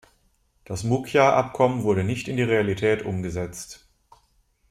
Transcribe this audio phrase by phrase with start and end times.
[0.65, 3.87] Das Mukja-Abkommen wurde nicht in die Realität umgesetzt.